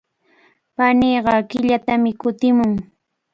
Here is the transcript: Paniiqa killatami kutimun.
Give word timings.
Paniiqa 0.75 1.33
killatami 1.49 2.11
kutimun. 2.21 2.71